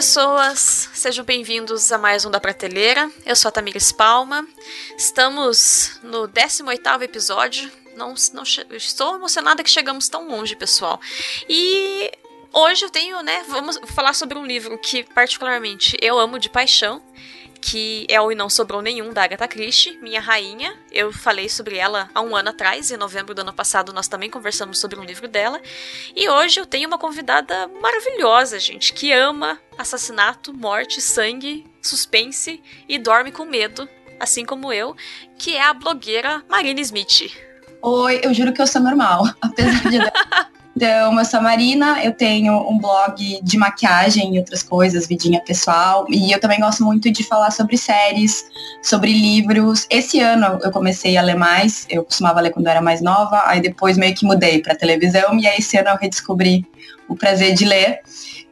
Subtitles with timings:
[0.00, 3.10] pessoas, sejam bem-vindos a mais um da Prateleira.
[3.26, 4.48] Eu sou a Tamires Palma.
[4.96, 7.70] Estamos no 18º episódio.
[7.94, 10.98] Não, não estou emocionada que chegamos tão longe, pessoal.
[11.46, 12.10] E
[12.50, 17.02] hoje eu tenho, né, vamos falar sobre um livro que particularmente eu amo de paixão,
[17.60, 20.74] que é o E Não Sobrou Nenhum, da Agatha Christie, minha rainha.
[20.90, 24.30] Eu falei sobre ela há um ano atrás, em novembro do ano passado nós também
[24.30, 25.60] conversamos sobre um livro dela.
[26.16, 32.98] E hoje eu tenho uma convidada maravilhosa, gente, que ama assassinato, morte, sangue, suspense e
[32.98, 33.88] dorme com medo,
[34.18, 34.96] assim como eu,
[35.38, 37.30] que é a blogueira Marina Smith.
[37.82, 39.98] Oi, eu juro que eu sou normal, apesar de
[40.82, 45.38] Então, eu sou a Marina, eu tenho um blog de maquiagem e outras coisas, vidinha
[45.38, 48.46] pessoal, e eu também gosto muito de falar sobre séries,
[48.82, 49.86] sobre livros.
[49.90, 53.42] Esse ano eu comecei a ler mais, eu costumava ler quando eu era mais nova,
[53.44, 56.64] aí depois meio que mudei para televisão, e aí esse ano eu redescobri
[57.06, 58.00] o prazer de ler.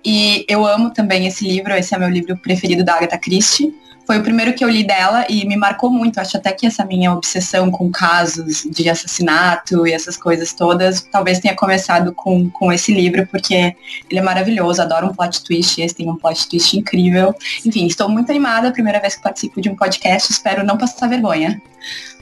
[0.05, 3.75] E eu amo também esse livro, esse é meu livro preferido da Agatha Christie.
[4.09, 6.19] Foi o primeiro que eu li dela e me marcou muito.
[6.19, 11.41] Acho até que essa minha obsessão com casos de assassinato e essas coisas todas talvez
[11.41, 13.77] tenha começado com, com esse livro, porque
[14.09, 17.34] ele é maravilhoso, adoro um plot twist, esse tem um plot twist incrível.
[17.67, 21.61] Enfim, estou muito animada, primeira vez que participo de um podcast, espero não passar vergonha.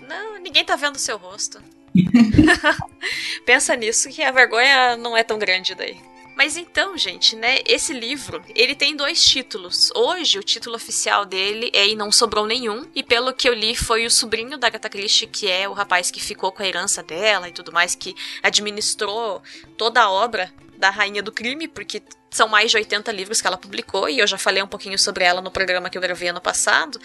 [0.08, 1.62] Não, ninguém tá vendo o seu rosto.
[3.46, 5.96] Pensa nisso que a vergonha não é tão grande daí.
[6.36, 9.90] Mas então, gente, né, esse livro, ele tem dois títulos.
[9.94, 13.74] Hoje, o título oficial dele é E Não Sobrou Nenhum, e pelo que eu li,
[13.74, 17.02] foi o sobrinho da Agatha Christie, que é o rapaz que ficou com a herança
[17.02, 19.42] dela e tudo mais, que administrou
[19.78, 23.56] toda a obra da Rainha do Crime, porque são mais de 80 livros que ela
[23.56, 26.40] publicou, e eu já falei um pouquinho sobre ela no programa que eu gravei ano
[26.40, 27.00] passado.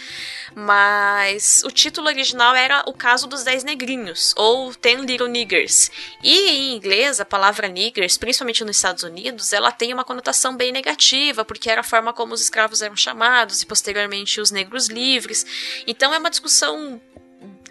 [0.54, 5.90] Mas o título original era O Caso dos Dez Negrinhos, ou Ten Little Niggers.
[6.22, 10.72] E em inglês, a palavra niggers, principalmente nos Estados Unidos, ela tem uma conotação bem
[10.72, 15.46] negativa, porque era a forma como os escravos eram chamados, e posteriormente os negros livres.
[15.88, 17.02] Então é uma discussão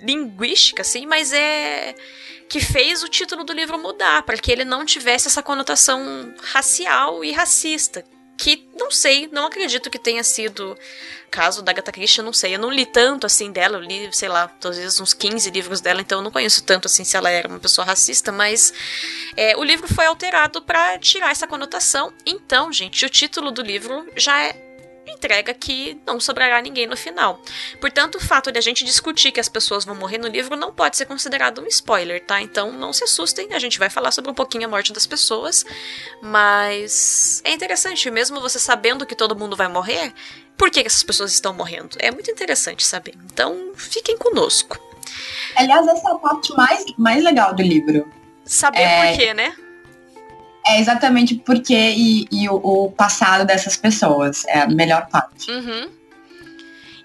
[0.03, 1.95] linguística, assim, mas é
[2.51, 7.25] que fez o título do livro mudar, para que ele não tivesse essa conotação racial
[7.25, 8.05] e racista.
[8.37, 10.77] Que não sei, não acredito que tenha sido
[11.31, 12.57] caso da Agatha Christie, não sei.
[12.57, 16.01] Eu não li tanto assim dela, eu li, sei lá, talvez uns 15 livros dela,
[16.01, 18.75] então eu não conheço tanto assim se ela era uma pessoa racista, mas
[19.37, 22.13] é, o livro foi alterado para tirar essa conotação.
[22.27, 24.70] Então, gente, o título do livro já é
[25.11, 27.41] entrega que não sobrará ninguém no final.
[27.81, 30.73] Portanto, o fato de a gente discutir que as pessoas vão morrer no livro não
[30.73, 32.41] pode ser considerado um spoiler, tá?
[32.41, 35.65] Então não se assustem, a gente vai falar sobre um pouquinho a morte das pessoas,
[36.23, 40.13] mas é interessante, mesmo você sabendo que todo mundo vai morrer,
[40.57, 41.97] por que essas pessoas estão morrendo?
[41.99, 43.15] É muito interessante saber.
[43.33, 44.79] Então, fiquem conosco.
[45.57, 48.07] Aliás, essa é a parte mais, mais legal do livro.
[48.45, 49.11] Saber é...
[49.11, 49.55] por quê, né?
[50.67, 54.45] É exatamente porque e, e o, o, passado dessas pessoas.
[54.47, 55.51] É a melhor parte.
[55.51, 55.91] Uhum.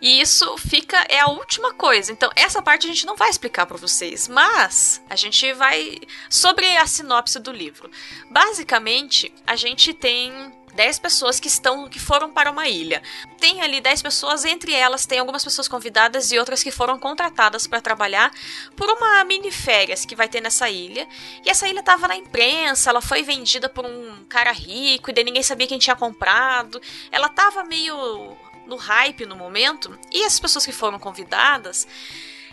[0.01, 2.11] E isso fica é a última coisa.
[2.11, 5.97] Então, essa parte a gente não vai explicar para vocês, mas a gente vai
[6.29, 7.89] sobre a sinopse do livro.
[8.29, 10.31] Basicamente, a gente tem
[10.75, 13.01] 10 pessoas que estão que foram para uma ilha.
[13.39, 17.65] Tem ali 10 pessoas, entre elas tem algumas pessoas convidadas e outras que foram contratadas
[17.65, 18.31] para trabalhar
[18.75, 21.07] por uma mini férias que vai ter nessa ilha.
[21.43, 25.23] E essa ilha estava na imprensa, ela foi vendida por um cara rico e daí
[25.23, 26.81] ninguém sabia quem tinha comprado.
[27.11, 31.87] Ela estava meio no hype no momento, e as pessoas que foram convidadas,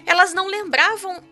[0.05, 1.23] elas não lembravam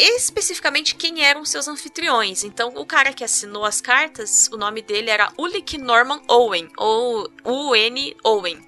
[0.00, 2.44] especificamente quem eram seus anfitriões.
[2.44, 7.30] Então, o cara que assinou as cartas, o nome dele era Ulrich Norman Owen, ou
[7.44, 8.60] U-N Owen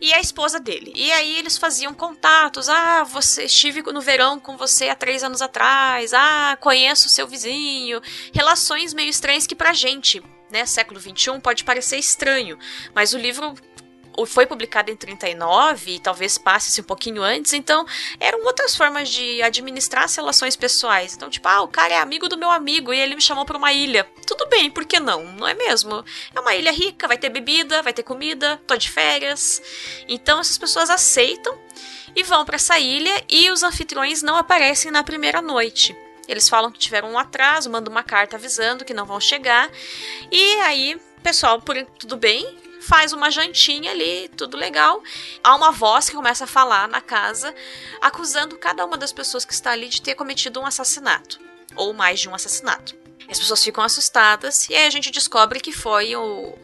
[0.00, 0.92] e a esposa dele.
[0.94, 2.68] E aí eles faziam contatos.
[2.68, 6.12] Ah, você estive no verão com você há três anos atrás.
[6.14, 8.00] Ah, conheço seu vizinho.
[8.32, 12.58] Relações meio estranhas que pra gente, né, século XXI, pode parecer estranho.
[12.94, 13.54] Mas o livro
[14.26, 17.86] foi publicado em 39 e talvez passe um pouquinho antes, então
[18.18, 21.14] eram outras formas de administrar as relações pessoais.
[21.14, 23.56] Então, tipo, ah, o cara é amigo do meu amigo e ele me chamou para
[23.56, 24.04] uma ilha.
[24.26, 25.24] Tudo bem, por que não?
[25.24, 26.04] Não é mesmo?
[26.34, 29.62] É uma ilha rica, vai ter bebida, vai ter comida, tô de férias.
[30.08, 31.58] Então essas pessoas aceitam
[32.14, 35.96] e vão para essa ilha e os anfitriões não aparecem na primeira noite.
[36.26, 39.70] Eles falam que tiveram um atraso, mandam uma carta avisando que não vão chegar.
[40.30, 42.46] E aí, pessoal, por tudo bem,
[42.80, 45.02] faz uma jantinha ali, tudo legal.
[45.42, 47.54] Há uma voz que começa a falar na casa,
[48.00, 51.40] acusando cada uma das pessoas que está ali de ter cometido um assassinato,
[51.76, 52.96] ou mais de um assassinato.
[53.28, 56.56] As pessoas ficam assustadas e aí a gente descobre que foi o,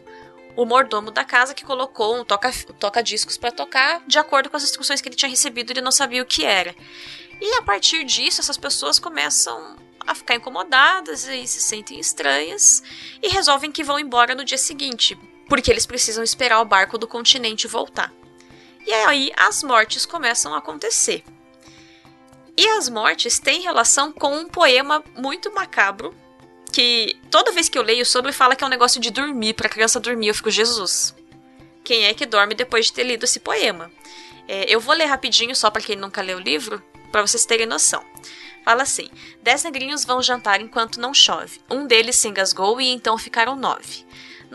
[0.55, 4.63] o mordomo da casa que colocou um toca-discos toca para tocar de acordo com as
[4.63, 6.75] instruções que ele tinha recebido, ele não sabia o que era.
[7.39, 9.75] E a partir disso, essas pessoas começam
[10.07, 12.81] a ficar incomodadas e se sentem estranhas
[13.21, 17.07] e resolvem que vão embora no dia seguinte porque eles precisam esperar o barco do
[17.07, 18.11] continente voltar.
[18.85, 21.23] E aí as mortes começam a acontecer.
[22.57, 26.15] E as mortes têm relação com um poema muito macabro
[26.71, 29.69] que toda vez que eu leio sobre fala que é um negócio de dormir para
[29.69, 31.15] criança dormir, eu fico Jesus.
[31.83, 33.91] Quem é que dorme depois de ter lido esse poema?
[34.47, 37.65] É, eu vou ler rapidinho só para quem nunca leu o livro, para vocês terem
[37.65, 38.03] noção.
[38.63, 39.09] Fala assim:
[39.41, 41.61] Dez negrinhos vão jantar enquanto não chove.
[41.69, 44.05] Um deles se engasgou e então ficaram nove.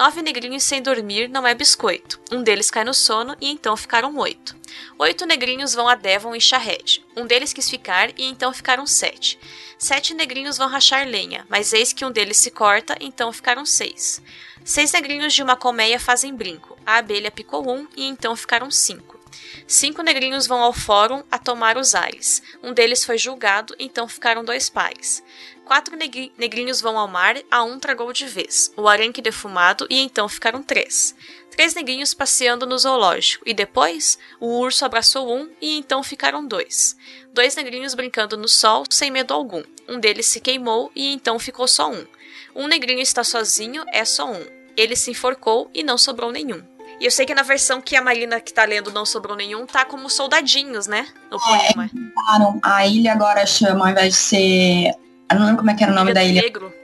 [0.00, 2.18] Nove negrinhos sem dormir não é biscoito.
[2.32, 4.56] Um deles cai no sono e então ficaram oito.
[4.98, 7.04] Oito negrinhos vão a Devon e Charred.
[7.14, 9.38] Um deles quis ficar e então ficaram sete.
[9.78, 14.22] Sete negrinhos vão rachar lenha, mas eis que um deles se corta, então ficaram seis.
[14.64, 16.78] Seis negrinhos de uma colmeia fazem brinco.
[16.86, 19.19] A abelha picou um e então ficaram cinco.
[19.66, 22.42] Cinco negrinhos vão ao fórum a tomar os ares.
[22.62, 25.22] Um deles foi julgado, então ficaram dois pares.
[25.64, 28.72] Quatro negrinhos vão ao mar, a um tragou de vez.
[28.76, 31.14] O arenque defumado, e então ficaram três.
[31.50, 36.96] Três negrinhos passeando no zoológico, e depois o urso abraçou um, e então ficaram dois.
[37.32, 39.62] Dois negrinhos brincando no sol, sem medo algum.
[39.88, 42.04] Um deles se queimou, e então ficou só um.
[42.54, 44.44] Um negrinho está sozinho, é só um.
[44.76, 46.64] Ele se enforcou e não sobrou nenhum.
[47.00, 49.64] E eu sei que na versão que a Marina que tá lendo não sobrou nenhum,
[49.64, 51.06] tá como soldadinhos, né?
[51.30, 51.90] No é, poema.
[52.62, 54.90] a ilha agora chama, ao invés de ser.
[55.30, 56.42] Eu não lembro como é que era o nome ilha da ilha.
[56.42, 56.80] Negro.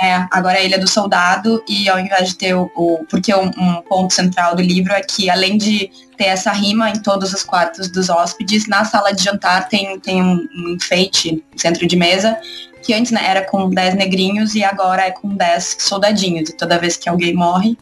[0.00, 2.70] É, agora é a Ilha do Soldado, e ao invés de ter o.
[2.76, 6.90] o porque um, um, ponto central do livro é que, além de ter essa rima
[6.90, 11.44] em todos os quartos dos hóspedes, na sala de jantar tem, tem um, um enfeite,
[11.56, 12.38] centro de mesa,
[12.80, 16.48] que antes né, era com 10 negrinhos e agora é com 10 soldadinhos.
[16.48, 17.76] E toda vez que alguém morre,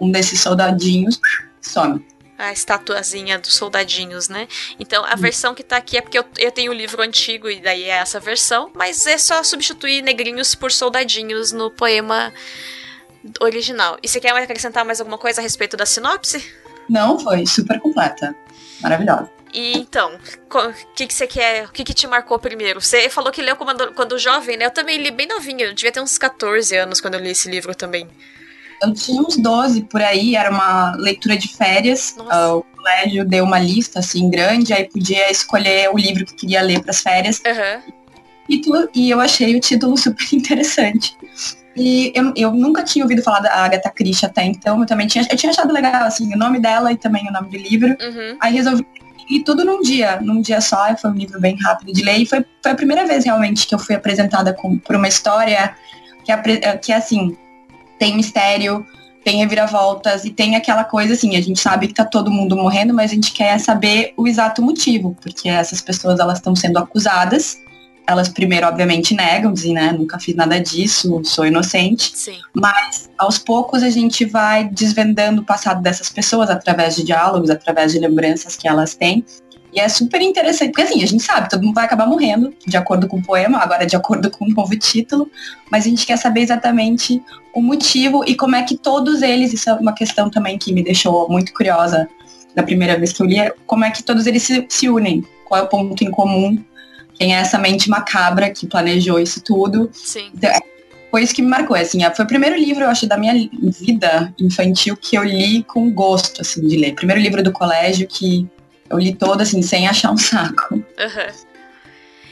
[0.00, 1.20] um desses soldadinhos
[1.60, 2.04] some.
[2.36, 4.46] A estatuazinha dos soldadinhos, né?
[4.78, 5.16] Então a hum.
[5.16, 7.96] versão que tá aqui é porque eu, eu tenho o livro antigo e daí é
[7.96, 12.32] essa versão, mas é só substituir negrinhos por soldadinhos no poema
[13.40, 13.98] original.
[14.02, 16.44] E você quer acrescentar mais alguma coisa a respeito da sinopse?
[16.88, 18.34] Não, foi super completa.
[18.80, 19.30] Maravilhosa.
[19.52, 21.64] E então, o que, que você quer?
[21.64, 22.80] O que, que te marcou primeiro?
[22.80, 24.66] Você falou que leu quando, quando jovem, né?
[24.66, 27.50] Eu também li bem novinha, eu devia ter uns 14 anos quando eu li esse
[27.50, 28.08] livro também.
[28.82, 32.16] Eu tinha uns 12 por aí, era uma leitura de férias.
[32.18, 36.62] Uh, o colégio deu uma lista assim grande, aí podia escolher o livro que queria
[36.62, 37.40] ler para as férias.
[37.44, 37.92] Uhum.
[38.48, 41.16] Título, e eu achei o título super interessante.
[41.76, 45.26] E eu, eu nunca tinha ouvido falar da Agatha Christie até então, eu também tinha,
[45.30, 47.88] eu tinha achado legal assim, o nome dela e também o nome do livro.
[47.88, 48.36] Uhum.
[48.40, 48.84] Aí resolvi
[49.30, 52.26] e tudo num dia, num dia só, foi um livro bem rápido de ler, e
[52.26, 55.74] foi, foi a primeira vez realmente que eu fui apresentada com, por uma história
[56.24, 57.36] que, que assim,
[57.98, 58.86] tem mistério,
[59.24, 62.94] tem reviravoltas e tem aquela coisa assim, a gente sabe que tá todo mundo morrendo,
[62.94, 67.58] mas a gente quer saber o exato motivo, porque essas pessoas elas estão sendo acusadas.
[68.06, 72.10] Elas primeiro, obviamente, negam, dizem, né, nunca fiz nada disso, sou inocente.
[72.16, 72.38] Sim.
[72.54, 77.92] Mas aos poucos a gente vai desvendando o passado dessas pessoas através de diálogos, através
[77.92, 79.22] de lembranças que elas têm.
[79.72, 82.76] E é super interessante, porque assim, a gente sabe, todo mundo vai acabar morrendo, de
[82.76, 85.30] acordo com o poema, agora de acordo com o novo título,
[85.70, 87.22] mas a gente quer saber exatamente
[87.54, 90.82] o motivo e como é que todos eles, isso é uma questão também que me
[90.82, 92.08] deixou muito curiosa
[92.54, 95.24] da primeira vez que eu li, é como é que todos eles se, se unem,
[95.44, 96.58] qual é o ponto em comum,
[97.14, 99.90] quem é essa mente macabra que planejou isso tudo.
[99.92, 100.30] Sim.
[100.34, 100.60] Então, é,
[101.10, 103.34] foi isso que me marcou, assim, foi o primeiro livro, eu acho, da minha
[103.80, 106.94] vida infantil que eu li com gosto, assim, de ler.
[106.94, 108.46] Primeiro livro do colégio que
[108.90, 110.74] eu li todo, assim, sem achar um saco.
[110.74, 111.48] Uhum.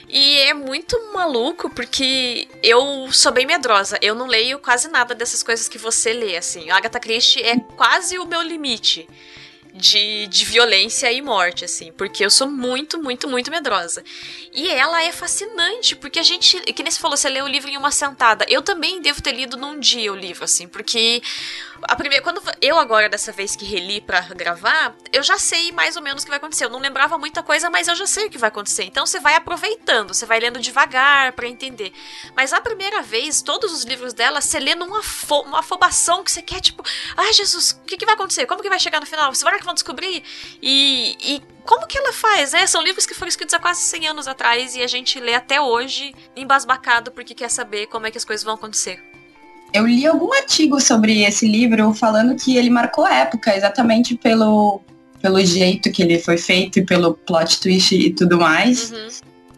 [0.09, 3.99] E é muito maluco porque eu sou bem medrosa.
[4.01, 6.71] Eu não leio quase nada dessas coisas que você lê, assim.
[6.71, 9.09] A Agatha Christie é quase o meu limite
[9.77, 14.03] de, de violência e morte, assim, porque eu sou muito, muito, muito medrosa.
[14.53, 17.69] E ela é fascinante, porque a gente, que nem você falou, você lê o livro
[17.69, 18.45] em uma sentada.
[18.49, 21.23] Eu também devo ter lido num dia o livro, assim, porque
[21.83, 25.97] a primeira, quando eu agora dessa vez que reli para gravar, eu já sei mais
[25.97, 26.65] ou menos o que vai acontecer.
[26.65, 28.85] Eu não lembrava muita coisa, mas eu já sei o que vai acontecer.
[28.85, 31.93] Então você vai aproveitando, você vai lendo devagar para entender.
[32.35, 36.33] Mas a primeira vez, todos os livros dela, você lê numa afo uma afobação que
[36.33, 36.83] você quer tipo,
[37.17, 38.47] ai Jesus, o que, que vai acontecer?
[38.47, 39.35] Como que vai chegar no final?
[39.35, 40.23] Será que vão descobrir?
[40.63, 42.67] E, e como que ela faz, né?
[42.67, 45.61] São livros que foram escritos há quase 100 anos atrás e a gente lê até
[45.61, 49.03] hoje embasbacado porque quer saber como é que as coisas vão acontecer.
[49.73, 54.81] Eu li algum artigo sobre esse livro falando que ele marcou a época exatamente pelo,
[55.21, 58.93] pelo jeito que ele foi feito e pelo plot twist e tudo mais.
[58.93, 59.09] Uhum.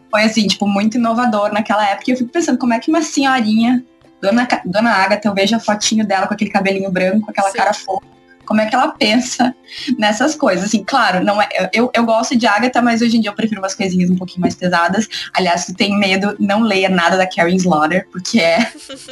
[0.09, 2.09] Foi assim, tipo, muito inovador naquela época.
[2.09, 3.85] E eu fico pensando como é que uma senhorinha,
[4.19, 7.57] Dona, Dona Agatha, eu vejo a fotinho dela com aquele cabelinho branco, aquela Sim.
[7.57, 8.18] cara fofa.
[8.49, 9.55] Como é que ela pensa
[9.95, 10.65] nessas coisas?
[10.65, 13.61] Assim, claro, não é, eu, eu gosto de Agatha, mas hoje em dia eu prefiro
[13.61, 15.07] umas coisinhas um pouquinho mais pesadas.
[15.35, 18.57] Aliás, se tem medo, não leia nada da Karen Slaughter, porque é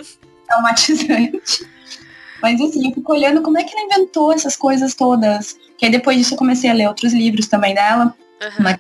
[0.50, 1.68] traumatizante.
[2.42, 5.56] Mas assim, eu fico olhando como é que ela inventou essas coisas todas.
[5.78, 8.16] Que aí depois disso eu comecei a ler outros livros também dela.
[8.42, 8.50] Uhum.
[8.62, 8.80] Uma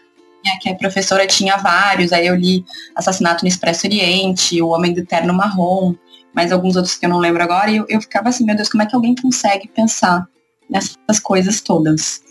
[0.59, 5.05] que a professora tinha vários, aí eu li Assassinato no Expresso Oriente, O Homem do
[5.05, 5.93] Terno Marrom,
[6.33, 8.69] mais alguns outros que eu não lembro agora, e eu, eu ficava assim, meu Deus,
[8.69, 10.25] como é que alguém consegue pensar
[10.69, 12.21] nessas coisas todas?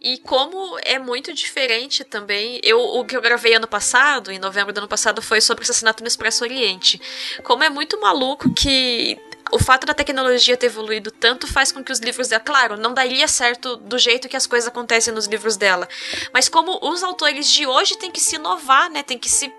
[0.00, 4.72] E como é muito diferente também, eu, o que eu gravei ano passado, em novembro
[4.72, 7.00] do ano passado, foi sobre assassinato no Expresso Oriente.
[7.42, 9.18] Como é muito maluco que
[9.50, 12.92] o fato da tecnologia ter evoluído tanto faz com que os livros dela, claro, não
[12.92, 15.88] daria certo do jeito que as coisas acontecem nos livros dela,
[16.32, 19.52] mas como os autores de hoje têm que se inovar, né, tem que se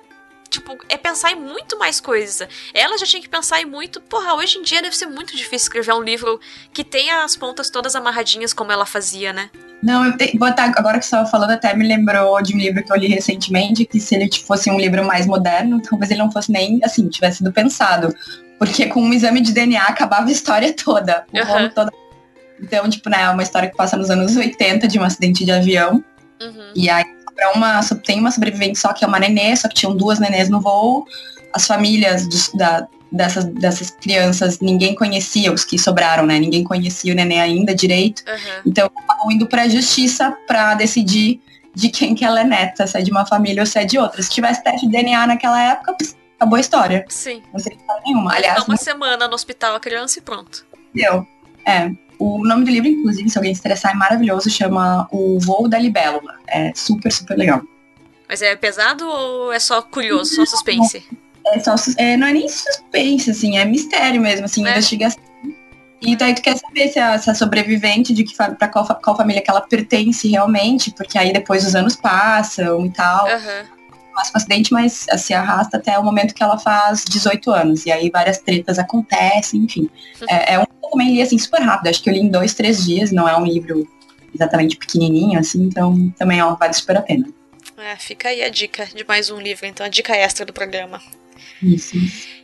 [0.49, 2.47] tipo, é pensar em muito mais coisa.
[2.73, 4.01] Ela já tinha que pensar em muito.
[4.01, 6.39] Porra, hoje em dia deve ser muito difícil escrever um livro
[6.73, 9.49] que tenha as pontas todas amarradinhas como ela fazia, né?
[9.81, 12.83] Não, eu te, botar, agora que você estava falando, até me lembrou de um livro
[12.83, 16.31] que eu li recentemente, que se ele fosse um livro mais moderno, talvez ele não
[16.31, 18.13] fosse nem assim, tivesse sido pensado.
[18.57, 21.25] Porque com um exame de DNA acabava a história toda.
[21.31, 21.69] Uhum.
[21.69, 21.91] toda.
[22.59, 25.51] Então, tipo, né, é uma história que passa nos anos 80 de um acidente de
[25.51, 26.03] avião.
[26.41, 26.71] Uhum.
[26.75, 29.95] E aí pra uma, tem uma sobrevivente só que é uma nenê, só que tinham
[29.95, 31.05] duas nenês no voo.
[31.53, 36.39] As famílias de, da, dessas, dessas crianças, ninguém conhecia os que sobraram, né?
[36.39, 38.23] Ninguém conhecia o nenê ainda direito.
[38.27, 38.61] Uhum.
[38.65, 41.39] Então, estavam indo pra justiça pra decidir
[41.73, 43.99] de quem que ela é neta, se é de uma família ou se é de
[43.99, 44.21] outra.
[44.21, 45.95] Se tivesse teste de DNA naquela época,
[46.35, 47.05] acabou a história.
[47.07, 47.41] Sim.
[47.53, 48.33] Não seria nenhuma.
[48.33, 50.65] Aliás, uma semana no hospital a criança e pronto.
[50.93, 51.25] Deu.
[51.65, 51.91] É.
[52.19, 55.77] O nome do livro, inclusive, se alguém se interessar, é maravilhoso, chama O Voo da
[55.77, 56.35] Libélula.
[56.47, 57.61] É super, super legal.
[58.27, 61.03] Mas é pesado ou é só curioso, só suspense?
[61.45, 64.71] É só, é, não é nem suspense, assim, é mistério mesmo, assim, é.
[64.71, 65.21] investigação.
[66.01, 69.17] E daí tu quer saber se a, se a sobrevivente, de que para qual, qual
[69.17, 73.25] família que ela pertence realmente, porque aí depois os anos passam e tal.
[73.25, 73.76] Uhum.
[74.17, 77.85] Passa um acidente, mas se arrasta até o momento que ela faz 18 anos.
[77.85, 79.87] E aí várias tretas acontecem, enfim.
[80.27, 82.53] É, é um eu também li assim super rápido, acho que eu li em dois,
[82.53, 83.87] três dias, não é um livro
[84.33, 87.27] exatamente pequenininho, assim, então também ó, vale super a pena.
[87.77, 91.01] É, fica aí a dica de mais um livro, então, a dica extra do programa.
[91.61, 91.97] Isso.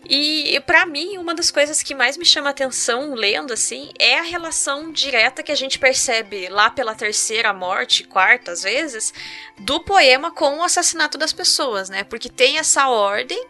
[0.10, 4.24] E para mim, uma das coisas que mais me chama atenção lendo assim é a
[4.24, 9.14] relação direta que a gente percebe lá pela terceira morte, quarta às vezes,
[9.60, 12.04] do poema com o assassinato das pessoas, né?
[12.04, 13.42] Porque tem essa ordem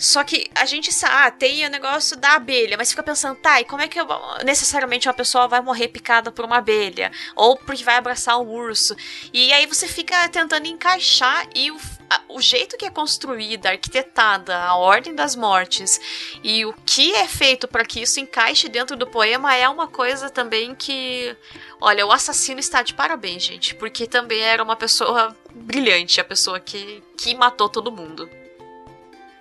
[0.00, 3.60] só que a gente sabe, ah, tem o negócio da abelha, mas fica pensando, tá,
[3.60, 4.06] e como é que eu,
[4.46, 7.12] necessariamente uma pessoa vai morrer picada por uma abelha?
[7.36, 8.96] Ou porque vai abraçar um urso?
[9.30, 11.76] E aí você fica tentando encaixar e o,
[12.08, 16.00] a, o jeito que é construída, arquitetada, a ordem das mortes
[16.42, 20.30] e o que é feito para que isso encaixe dentro do poema é uma coisa
[20.30, 21.36] também que.
[21.78, 26.58] Olha, o assassino está de parabéns, gente, porque também era uma pessoa brilhante, a pessoa
[26.58, 28.39] que, que matou todo mundo.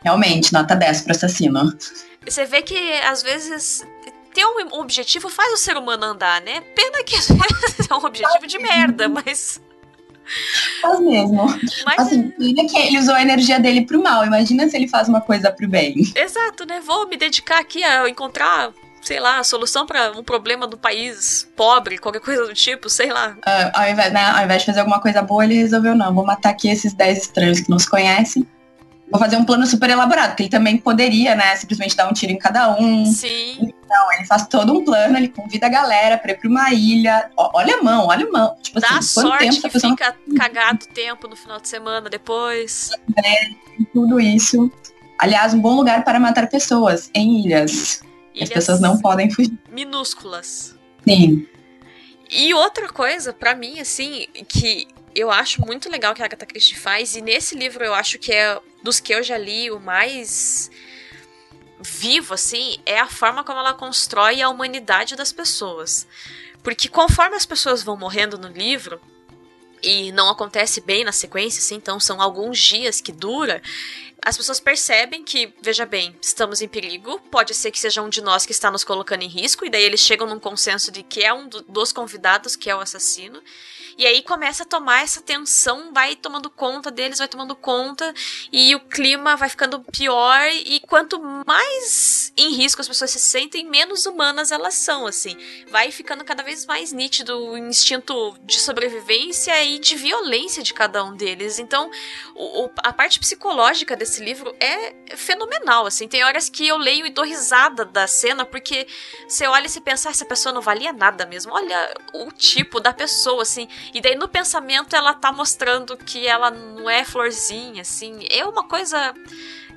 [0.03, 1.73] Realmente, nota 10 pro assassino.
[2.25, 3.85] Você vê que às vezes
[4.33, 6.61] ter um objetivo faz o ser humano andar, né?
[6.75, 9.61] Pena que às vezes é um objetivo de merda, mas.
[10.79, 11.47] Faz mesmo.
[11.87, 14.23] Mas assim, é que ele usou a energia dele pro mal.
[14.23, 15.95] Imagina se ele faz uma coisa pro bem.
[16.15, 16.79] Exato, né?
[16.85, 21.49] Vou me dedicar aqui a encontrar, sei lá, a solução para um problema do país
[21.55, 23.35] pobre, qualquer coisa do tipo, sei lá.
[23.39, 26.23] Uh, ao, invés, né, ao invés de fazer alguma coisa boa, ele resolveu, não, vou
[26.23, 28.45] matar aqui esses 10 estranhos que não se conhecem
[29.09, 32.31] vou fazer um plano super elaborado, porque ele também poderia, né, simplesmente dar um tiro
[32.31, 33.05] em cada um.
[33.05, 33.57] Sim.
[33.61, 37.31] Então, ele faz todo um plano, ele convida a galera pra ir pra uma ilha.
[37.35, 38.55] olha a mão, olha a mão.
[38.61, 39.93] Tipo Dá assim, sorte tempo que pessoa...
[39.93, 42.91] fica cagado tempo no final de semana depois.
[43.17, 43.49] É,
[43.93, 44.71] tudo isso.
[45.17, 48.01] Aliás, um bom lugar para matar pessoas, em ilhas.
[48.33, 49.57] ilhas As pessoas não podem fugir.
[49.71, 50.77] Minúsculas.
[51.07, 51.47] Sim.
[52.29, 56.77] E outra coisa, para mim, assim, que eu acho muito legal que a Agatha Christie
[56.77, 60.71] faz, e nesse livro eu acho que é dos que eu já li o mais
[61.81, 66.07] vivo, assim, é a forma como ela constrói a humanidade das pessoas.
[66.61, 68.99] Porque conforme as pessoas vão morrendo no livro,
[69.81, 73.61] e não acontece bem na sequência, assim, então são alguns dias que dura,
[74.21, 78.21] as pessoas percebem que, veja bem, estamos em perigo, pode ser que seja um de
[78.21, 81.23] nós que está nos colocando em risco, e daí eles chegam num consenso de que
[81.23, 83.41] é um dos convidados que é o assassino.
[83.99, 88.13] E aí começa a tomar essa tensão, vai tomando conta deles, vai tomando conta,
[88.49, 93.69] e o clima vai ficando pior, e quanto mais em risco as pessoas se sentem,
[93.69, 95.35] menos humanas elas são, assim.
[95.69, 101.03] Vai ficando cada vez mais nítido o instinto de sobrevivência e de violência de cada
[101.03, 101.59] um deles.
[101.59, 101.91] Então,
[102.33, 106.07] o, a parte psicológica desse livro é fenomenal, assim.
[106.07, 108.87] Tem horas que eu leio e dou risada da cena, porque
[109.27, 111.51] você olha e se pensa, ah, essa pessoa não valia nada mesmo.
[111.53, 113.67] Olha o tipo da pessoa, assim.
[113.93, 118.19] E daí no pensamento ela tá mostrando que ela não é florzinha, assim.
[118.29, 119.13] É uma coisa.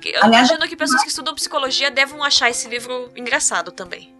[0.03, 4.13] Eu Aliás, imagino que pessoas que estudam psicologia devam achar esse livro engraçado também.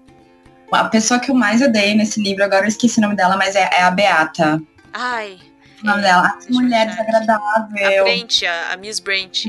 [0.71, 3.55] A pessoa que eu mais odeio nesse livro, agora eu esqueci o nome dela, mas
[3.55, 4.61] é, é a Beata.
[4.91, 5.39] Ai.
[5.83, 6.39] O nome é, dela.
[6.49, 7.41] Mulher desagradável.
[7.51, 9.45] A Brent, a, a Miss Brent.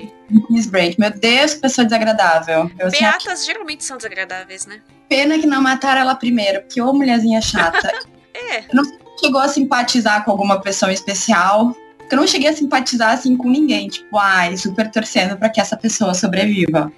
[0.51, 0.99] Miss Brent.
[0.99, 2.71] Meu Deus, que pessoa desagradável.
[2.79, 4.83] Eu, Beatas assim, geralmente são desagradáveis, né?
[5.09, 7.91] Pena que não mataram ela primeiro, porque ô mulherzinha chata.
[8.35, 8.65] é.
[8.73, 8.83] Não
[9.19, 11.77] chegou a simpatizar com alguma pessoa especial.
[12.11, 15.77] Eu não cheguei a simpatizar assim com ninguém, tipo, ai, super torcendo para que essa
[15.77, 16.93] pessoa sobreviva.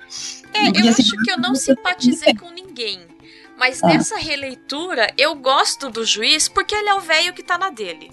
[0.53, 3.01] É, eu assim, acho que eu não simpatizei com ninguém.
[3.57, 3.89] Mas ah.
[3.89, 8.11] nessa releitura, eu gosto do juiz porque ele é o velho que tá na dele.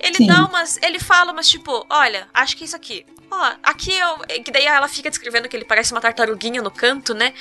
[0.00, 0.26] Ele Sim.
[0.26, 0.78] dá umas.
[0.82, 3.06] Ele fala umas tipo, olha, acho que é isso aqui.
[3.32, 4.18] Ó, aqui eu.
[4.42, 7.32] Que daí ela fica descrevendo que ele parece uma tartaruguinha no canto, né?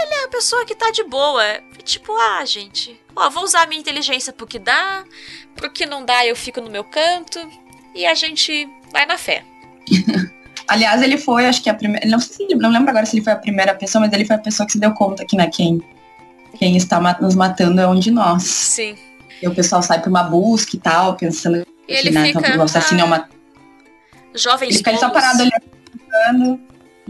[0.00, 1.42] Ele é a pessoa que tá de boa.
[1.82, 3.00] Tipo, ah, gente.
[3.16, 5.04] Ó, vou usar a minha inteligência pro que dá.
[5.56, 7.40] Pro que não dá, eu fico no meu canto.
[7.94, 9.44] E a gente vai na fé.
[10.68, 12.06] Aliás, ele foi, acho que a primeira.
[12.06, 14.36] Não sei se não lembro agora se ele foi a primeira pessoa, mas ele foi
[14.36, 15.82] a pessoa que se deu conta que, né, quem,
[16.56, 18.44] quem está nos matando é um de nós.
[18.44, 18.96] Sim.
[19.42, 22.62] E o pessoal sai pra uma busca e tal, pensando e ele né, fica, o
[22.62, 23.28] assassino é uma.
[24.34, 26.60] Jovem Ele fica só parado olhando.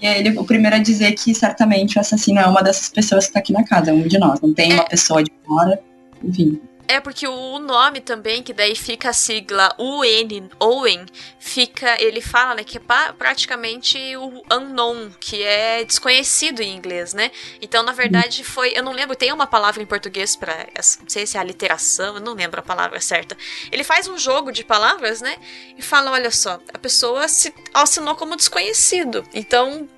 [0.00, 3.25] E aí ele o primeiro a dizer que certamente o assassino é uma dessas pessoas
[3.25, 4.40] que está aqui na casa, um de nós.
[4.40, 4.75] Não tem é.
[4.75, 5.81] uma pessoa de fora,
[6.23, 6.61] enfim.
[6.87, 11.07] É porque o nome também, que daí fica a sigla UN, Owen,
[11.38, 17.31] fica, ele fala, né, que é praticamente o unknown, que é desconhecido em inglês, né?
[17.62, 20.55] Então, na verdade, foi, eu não lembro, tem uma palavra em português para,
[21.00, 23.37] não sei se é aliteração, eu não lembro a palavra certa.
[23.73, 25.37] Ele faz um jogo de palavras, né?
[25.79, 29.26] E fala, olha só, a pessoa se assinou como desconhecido.
[29.33, 29.88] Então,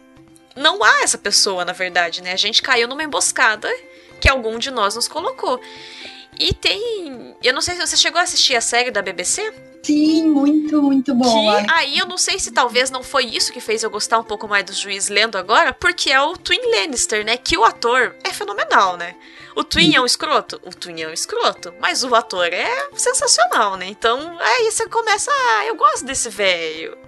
[0.55, 2.33] não há essa pessoa, na verdade, né?
[2.33, 3.69] A gente caiu numa emboscada
[4.21, 5.61] que algum de nós nos colocou.
[6.39, 7.35] E tem.
[7.43, 9.53] Eu não sei se você chegou a assistir a série da BBC.
[9.83, 11.63] Sim, muito, muito boa.
[11.63, 14.25] Que aí eu não sei se talvez não foi isso que fez eu gostar um
[14.25, 17.37] pouco mais do juiz lendo agora, porque é o Twin Lannister, né?
[17.37, 19.15] Que o ator é fenomenal, né?
[19.55, 19.97] O Twin Sim.
[19.97, 20.61] é um escroto?
[20.67, 21.73] O Twin é um escroto.
[21.81, 23.87] Mas o ator é sensacional, né?
[23.87, 25.31] Então aí você começa.
[25.31, 26.99] Ah, eu gosto desse velho.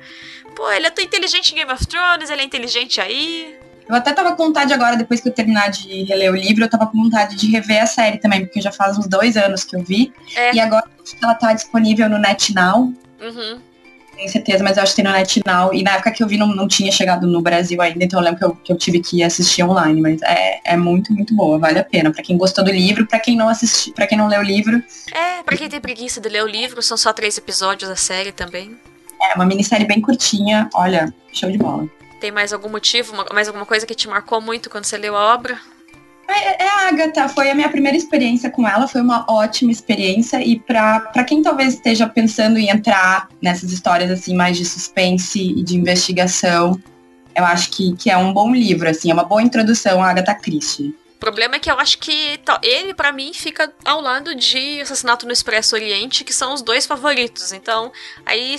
[0.55, 3.59] Pô, ele é tão inteligente em Game of Thrones, ele é inteligente aí.
[3.89, 6.69] Eu até tava com vontade agora, depois que eu terminar de reler o livro, eu
[6.69, 9.75] tava com vontade de rever a série também, porque já faz uns dois anos que
[9.75, 10.13] eu vi.
[10.37, 10.55] É.
[10.55, 10.85] E agora
[11.23, 12.93] ela tá disponível no NetNow.
[13.21, 13.61] Uhum.
[14.15, 15.73] Tenho certeza, mas eu acho que tem no NetNow.
[15.73, 18.25] E na época que eu vi não, não tinha chegado no Brasil ainda, então eu
[18.25, 20.03] lembro que eu, que eu tive que assistir online.
[20.03, 22.13] Mas é, é muito, muito boa, vale a pena.
[22.13, 24.83] Pra quem gostou do livro, pra quem não assistiu, para quem não leu o livro.
[25.13, 28.33] É, pra quem tem preguiça de ler o livro, são só três episódios da série
[28.33, 28.77] também.
[29.23, 31.89] É, uma minissérie bem curtinha, olha, show de bola.
[32.21, 35.35] Tem mais algum motivo, mais alguma coisa que te marcou muito quando você leu a
[35.35, 35.59] obra?
[36.29, 40.43] É, é a Agatha, foi a minha primeira experiência com ela, foi uma ótima experiência
[40.43, 45.63] e para quem talvez esteja pensando em entrar nessas histórias assim mais de suspense e
[45.63, 46.79] de investigação,
[47.35, 50.35] eu acho que, que é um bom livro, assim, é uma boa introdução à Agatha
[50.35, 50.95] Christie.
[51.17, 55.27] O problema é que eu acho que ele, para mim, fica ao lado de Assassinato
[55.27, 57.53] no Expresso Oriente, que são os dois favoritos.
[57.53, 57.91] Então,
[58.25, 58.55] aí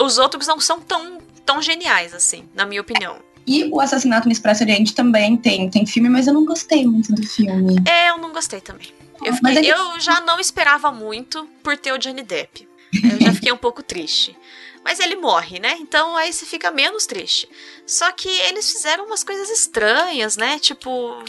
[0.00, 3.18] os outros não são tão tão geniais, assim, na minha opinião.
[3.46, 7.12] E o Assassinato no Expresso Oriente também tem, tem filme, mas eu não gostei muito
[7.12, 7.76] do filme.
[7.88, 8.92] É, eu não gostei também.
[9.24, 9.68] Eu, fiquei, é que...
[9.68, 12.68] eu já não esperava muito por ter o Johnny Depp.
[12.92, 14.36] Eu já fiquei um pouco triste.
[14.84, 15.76] Mas ele morre, né?
[15.80, 17.48] Então aí você fica menos triste.
[17.86, 20.58] Só que eles fizeram umas coisas estranhas, né?
[20.58, 21.22] Tipo,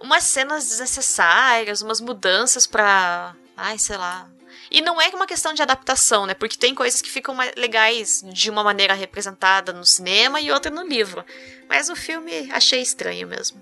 [0.00, 3.34] umas cenas desnecessárias, umas mudanças pra.
[3.56, 4.28] Ai, sei lá.
[4.70, 6.34] E não é uma questão de adaptação, né?
[6.34, 10.86] Porque tem coisas que ficam legais de uma maneira representada no cinema e outra no
[10.86, 11.24] livro.
[11.68, 13.60] Mas o filme achei estranho mesmo.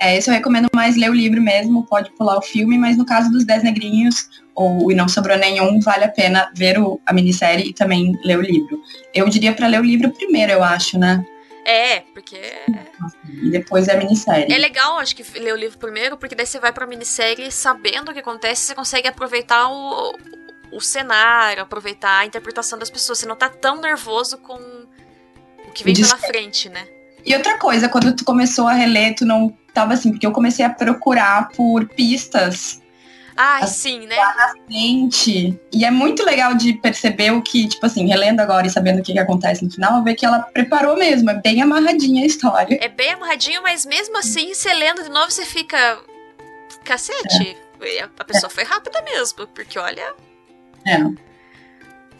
[0.00, 3.04] É, esse eu recomendo mais ler o livro mesmo, pode pular o filme, mas no
[3.04, 7.12] caso dos Dez Negrinhos, ou E Não Sobrou Nenhum, vale a pena ver o, a
[7.12, 8.80] minissérie e também ler o livro.
[9.14, 11.22] Eu diria para ler o livro primeiro, eu acho, né?
[11.70, 12.40] É, porque.
[13.28, 14.52] E depois é a minissérie.
[14.52, 18.10] É legal, acho que ler o livro primeiro, porque daí você vai pra minissérie sabendo
[18.10, 20.12] o que acontece, você consegue aproveitar o,
[20.72, 23.18] o cenário, aproveitar a interpretação das pessoas.
[23.18, 26.88] Você não tá tão nervoso com o que vem pela frente, né?
[27.24, 30.64] E outra coisa, quando tu começou a reler, tu não tava assim, porque eu comecei
[30.64, 32.79] a procurar por pistas
[33.42, 34.16] ah, sim, né?
[34.16, 35.58] Na frente.
[35.72, 39.02] E é muito legal de perceber o que, tipo assim, relendo agora e sabendo o
[39.02, 41.30] que, que acontece no final, ver que ela preparou mesmo.
[41.30, 42.78] É bem amarradinha a história.
[42.82, 45.98] É bem amarradinho, mas mesmo assim, você lendo de novo, você fica.
[46.84, 47.56] Cacete.
[47.80, 48.02] É.
[48.18, 48.54] A pessoa é.
[48.54, 50.14] foi rápida mesmo, porque olha.
[50.86, 51.29] É.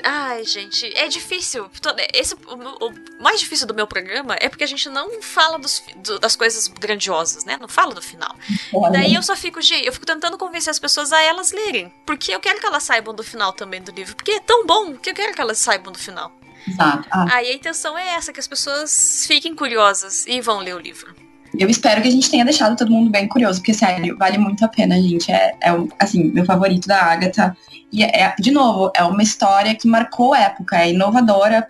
[0.02, 1.70] Ai, gente, é difícil.
[2.12, 5.82] Esse, o, o, mais difícil do meu programa é porque a gente não fala dos,
[5.96, 7.56] do, das coisas grandiosas, né?
[7.60, 8.34] Não fala do final.
[8.72, 8.92] Olha.
[8.92, 11.92] Daí eu só fico, gente, eu fico tentando convencer as pessoas a elas lerem.
[12.06, 14.14] Porque eu quero que elas saibam do final também do livro.
[14.16, 16.32] Porque é tão bom que eu quero que elas saibam do final.
[16.66, 17.08] Exato.
[17.10, 17.26] Ah.
[17.32, 21.14] Aí a intenção é essa, que as pessoas fiquem curiosas e vão ler o livro.
[21.58, 24.64] Eu espero que a gente tenha deixado todo mundo bem curioso, porque, sério, vale muito
[24.64, 25.30] a pena, gente.
[25.32, 27.56] É, é assim, meu favorito da Agatha.
[27.92, 31.66] E, é, é, de novo, é uma história que marcou época, é inovadora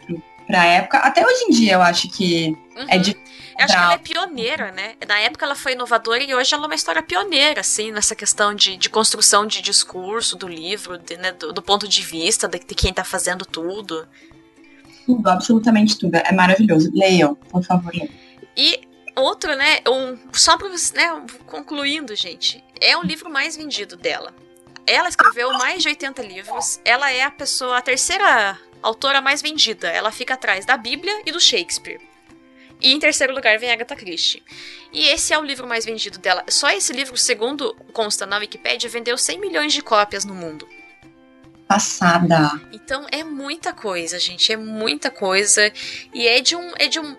[0.47, 0.99] pra época.
[0.99, 2.87] Até hoje em dia, eu acho que uhum.
[2.88, 3.12] é de.
[3.12, 4.95] Eu acho que ela é pioneira, né?
[5.07, 8.55] Na época ela foi inovadora e hoje ela é uma história pioneira, assim, nessa questão
[8.55, 12.59] de, de construção de discurso do livro, de, né, do, do, ponto de vista de,
[12.59, 14.07] de quem tá fazendo tudo.
[15.05, 16.14] Tudo, absolutamente tudo.
[16.16, 16.90] É maravilhoso.
[16.95, 17.93] Leiam, por favor.
[18.57, 18.81] E
[19.16, 19.81] outro, né?
[19.88, 24.35] Um, só para né, concluindo, gente, é o livro mais vendido dela.
[24.87, 26.81] Ela escreveu mais de 80 livros.
[26.85, 29.88] Ela é a pessoa, a terceira autora mais vendida.
[29.88, 32.01] Ela fica atrás da Bíblia e do Shakespeare.
[32.81, 34.42] E em terceiro lugar vem Agatha Christie.
[34.92, 36.44] E esse é o livro mais vendido dela.
[36.49, 40.66] Só esse livro, segundo consta na Wikipedia, vendeu 100 milhões de cópias no mundo.
[41.68, 42.61] Passada.
[42.73, 45.73] Então é muita coisa, gente, é muita coisa
[46.12, 47.16] e é de um é de um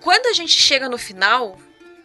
[0.00, 1.58] quando a gente chega no final,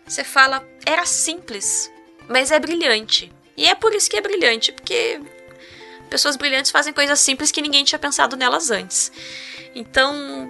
[0.06, 1.92] você fala, era simples,
[2.28, 3.32] mas é brilhante.
[3.56, 5.20] E é por isso que é brilhante, porque
[6.10, 9.12] pessoas brilhantes fazem coisas simples que ninguém tinha pensado nelas antes.
[9.76, 10.50] Então,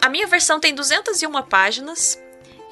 [0.00, 2.18] a minha versão tem 201 páginas.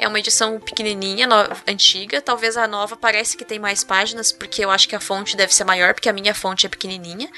[0.03, 2.21] É uma edição pequenininha, no, antiga.
[2.21, 5.55] Talvez a nova parece que tem mais páginas, porque eu acho que a fonte deve
[5.55, 7.29] ser maior, porque a minha fonte é pequenininha.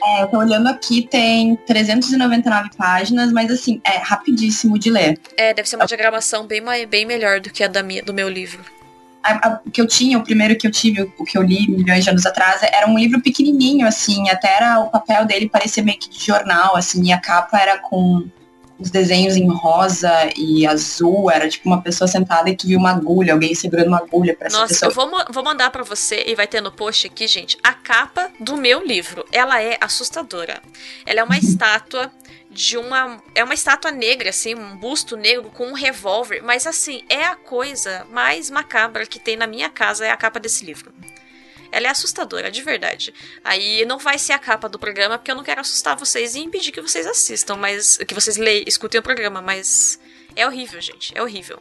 [0.00, 5.18] É, eu tô olhando aqui, tem 399 páginas, mas assim, é rapidíssimo de ler.
[5.36, 8.28] É, deve ser uma diagramação bem, bem melhor do que a da minha, do meu
[8.28, 8.64] livro.
[9.66, 12.10] O que eu tinha, o primeiro que eu tive, o que eu li milhões de
[12.10, 16.10] anos atrás, era um livro pequenininho, assim, até era o papel dele parecia meio que
[16.10, 18.24] de jornal, assim, e a capa era com
[18.78, 22.90] os desenhos em rosa e azul, era tipo uma pessoa sentada e tu viu uma
[22.90, 24.90] agulha, alguém segurando uma agulha pra essa Nossa, pessoa.
[24.90, 28.30] eu vou, vou mandar para você e vai ter no post aqui, gente, a capa
[28.40, 29.24] do meu livro.
[29.30, 30.60] Ela é assustadora.
[31.06, 32.10] Ela é uma estátua
[32.50, 33.22] de uma.
[33.34, 36.42] É uma estátua negra, assim, um busto negro com um revólver.
[36.42, 40.40] Mas assim, é a coisa mais macabra que tem na minha casa, é a capa
[40.40, 40.92] desse livro.
[41.74, 43.12] Ela é assustadora, de verdade.
[43.42, 46.38] Aí não vai ser a capa do programa, porque eu não quero assustar vocês e
[46.38, 47.96] impedir que vocês assistam, mas.
[47.96, 49.98] que vocês leiam, escutem o programa, mas.
[50.36, 51.12] É horrível, gente.
[51.16, 51.60] É horrível.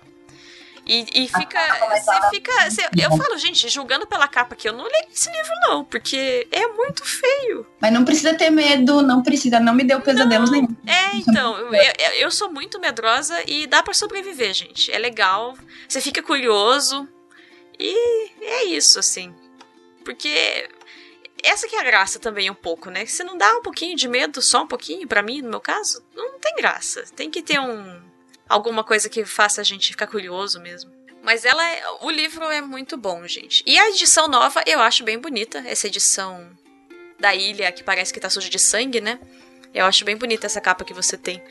[0.85, 1.59] E, e fica.
[1.89, 2.69] Você fica.
[2.69, 6.47] Cê, eu falo, gente, julgando pela capa que eu não li esse livro, não, porque
[6.51, 7.65] é muito feio.
[7.81, 10.75] Mas não precisa ter medo, não precisa, não me deu pesadelos não, nenhum.
[10.85, 14.91] É, então, eu, eu sou muito medrosa e dá para sobreviver, gente.
[14.91, 15.57] É legal.
[15.87, 17.07] Você fica curioso.
[17.79, 19.33] E é isso, assim.
[20.03, 20.69] Porque
[21.43, 23.05] essa que é a graça também um pouco, né?
[23.05, 26.03] Se não dá um pouquinho de medo, só um pouquinho, para mim, no meu caso,
[26.15, 27.03] não tem graça.
[27.15, 28.01] Tem que ter um
[28.47, 30.91] alguma coisa que faça a gente ficar curioso mesmo.
[31.23, 33.63] Mas ela é, o livro é muito bom, gente.
[33.65, 36.49] E a edição nova eu acho bem bonita, essa edição
[37.19, 39.19] da ilha que parece que tá suja de sangue, né?
[39.73, 41.41] Eu acho bem bonita essa capa que você tem.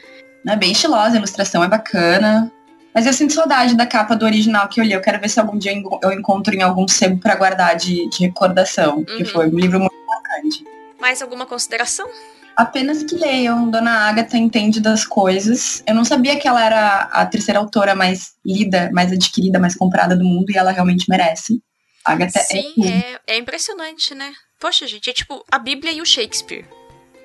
[0.46, 2.52] É bem estilosa, a ilustração é bacana.
[2.94, 4.92] Mas eu sinto saudade da capa do original que eu li.
[4.92, 8.26] Eu quero ver se algum dia eu encontro em algum sebo para guardar de, de
[8.26, 8.98] recordação.
[8.98, 9.05] Uhum.
[9.05, 10.64] Que foi um livro muito marcante.
[11.00, 12.09] Mais alguma consideração?
[12.55, 13.70] Apenas que leiam.
[13.70, 15.83] Dona Agatha entende das coisas.
[15.87, 20.14] Eu não sabia que ela era a terceira autora mais lida, mais adquirida, mais comprada
[20.14, 20.50] do mundo.
[20.50, 21.62] E ela realmente merece.
[22.05, 24.33] A Agatha é Sim, é, é, é impressionante, né?
[24.61, 26.66] Poxa, gente, é tipo a Bíblia e o Shakespeare.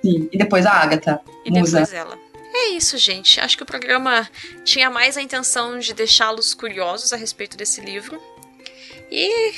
[0.03, 1.19] Sim, e depois a Agatha.
[1.43, 1.79] E musa.
[1.79, 2.26] depois ela.
[2.59, 3.39] É isso, gente.
[3.39, 4.27] Acho que o programa
[4.63, 8.19] tinha mais a intenção de deixá-los curiosos a respeito desse livro.
[9.11, 9.53] E,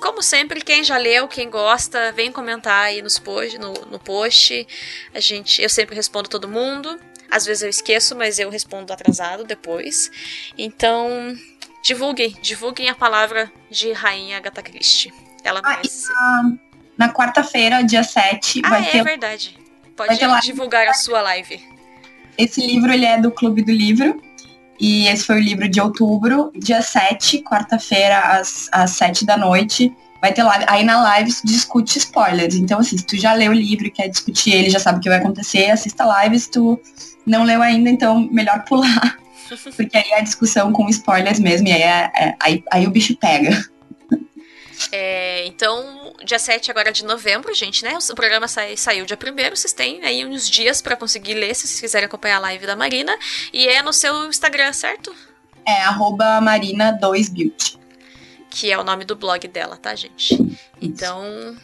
[0.00, 4.66] como sempre, quem já leu, quem gosta, vem comentar aí nos post, no, no post.
[5.14, 6.98] A gente, eu sempre respondo todo mundo.
[7.30, 10.10] Às vezes eu esqueço, mas eu respondo atrasado depois.
[10.58, 11.38] Então,
[11.84, 15.14] divulguem, divulguem a palavra de Rainha Agatha Christie.
[15.44, 15.80] Ela ah,
[16.42, 16.58] na,
[17.06, 18.98] na quarta-feira, dia 7, ah, vai é, ter.
[18.98, 19.58] É verdade.
[19.96, 21.69] Pode divulgar a sua live.
[22.42, 24.20] Esse livro ele é do Clube do Livro.
[24.80, 29.92] E esse foi o livro de outubro, dia 7, quarta-feira, às, às 7 da noite.
[30.22, 30.64] Vai ter live.
[30.66, 32.54] Aí na live se discute spoilers.
[32.54, 35.02] Então, assim, se tu já leu o livro e quer discutir ele, já sabe o
[35.02, 36.38] que vai acontecer, assista a live.
[36.38, 36.80] Se tu
[37.26, 39.18] não leu ainda, então melhor pular.
[39.76, 42.90] Porque aí é a discussão com spoilers mesmo, e aí, é, é, aí, aí o
[42.90, 43.50] bicho pega.
[44.92, 47.96] É, então, dia 7 agora de novembro, gente, né?
[48.10, 51.66] O programa sai, saiu dia 1 vocês têm aí uns dias para conseguir ler, se
[51.66, 53.16] vocês quiserem acompanhar a live da Marina.
[53.52, 55.14] E é no seu Instagram, certo?
[55.66, 57.78] É, arroba Marina2Beauty.
[58.48, 60.36] Que é o nome do blog dela, tá, gente?
[60.80, 61.56] Então,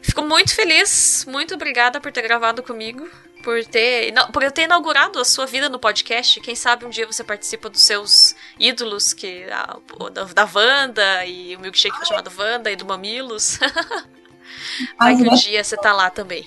[0.00, 3.08] fico muito feliz, muito obrigada por ter gravado comigo
[3.44, 6.40] por ter por eu ter inaugurado a sua vida no podcast.
[6.40, 9.76] Quem sabe um dia você participa dos seus ídolos, que a,
[10.10, 13.58] da, da Wanda e o milkshake foi chamado Wanda e do Mamilos.
[14.98, 16.46] Vai que um dia você tá lá também.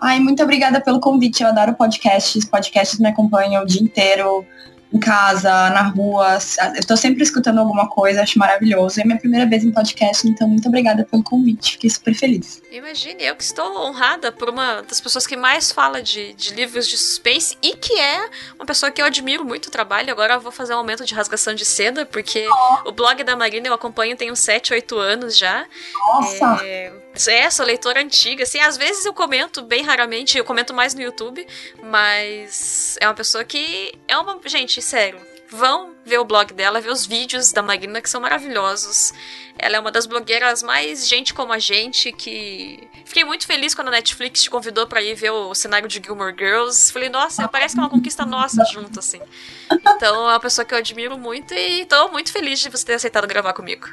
[0.00, 1.42] Ai, muito obrigada pelo convite.
[1.42, 2.46] Eu adoro podcasts.
[2.46, 4.46] Podcasts me acompanham o dia inteiro.
[4.92, 6.38] Em casa, na rua.
[6.76, 9.00] Eu tô sempre escutando alguma coisa, acho maravilhoso.
[9.00, 11.72] É minha primeira vez em podcast, então muito obrigada pelo convite.
[11.72, 12.60] Fiquei super feliz.
[12.70, 16.88] Imagine, eu que estou honrada por uma das pessoas que mais fala de, de livros
[16.88, 20.10] de suspense e que é uma pessoa que eu admiro muito o trabalho.
[20.10, 22.88] Agora eu vou fazer um aumento de rasgação de seda, porque oh.
[22.88, 25.66] o blog da Marina eu acompanho tem uns 7, 8 anos já.
[26.08, 26.60] Nossa!
[26.64, 26.92] É,
[27.26, 31.02] é, sou leitora antiga, assim, às vezes eu comento, bem raramente, eu comento mais no
[31.02, 31.46] YouTube,
[31.82, 34.38] mas é uma pessoa que é uma.
[34.46, 35.20] Gente, sério,
[35.50, 39.12] vão ver o blog dela, ver os vídeos da Marina, que são maravilhosos.
[39.58, 42.88] Ela é uma das blogueiras mais gente como a gente, que.
[43.04, 46.34] Fiquei muito feliz quando a Netflix te convidou para ir ver o cenário de Gilmore
[46.36, 46.92] Girls.
[46.92, 49.20] Falei, nossa, parece que é uma conquista nossa junto, assim.
[49.70, 52.94] Então é uma pessoa que eu admiro muito e tô muito feliz de você ter
[52.94, 53.88] aceitado gravar comigo.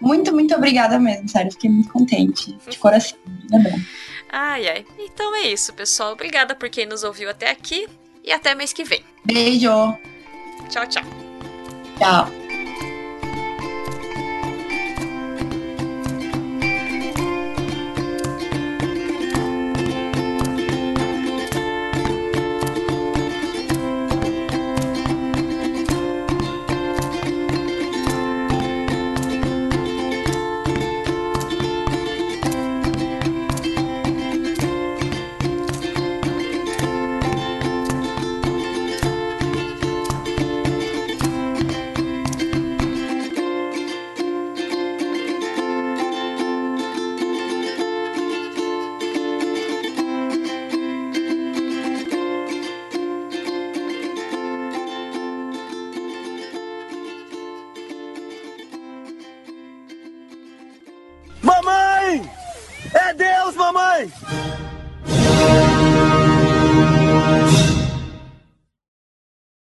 [0.00, 1.52] Muito, muito obrigada mesmo, sério.
[1.52, 2.56] Fiquei muito contente.
[2.68, 3.18] De coração.
[3.52, 3.78] É bom.
[4.30, 4.86] Ai, ai.
[4.98, 6.12] Então é isso, pessoal.
[6.12, 7.86] Obrigada por quem nos ouviu até aqui.
[8.22, 9.02] E até mês que vem.
[9.24, 9.96] Beijo.
[10.68, 11.04] Tchau, tchau.
[11.98, 12.39] Tchau.